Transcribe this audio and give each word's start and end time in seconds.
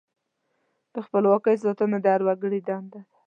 د 0.93 0.95
خپلواکۍ 1.05 1.55
ساتنه 1.63 1.97
د 2.01 2.05
هر 2.13 2.21
وګړي 2.27 2.59
دنده 2.67 2.89
ده. 2.93 3.01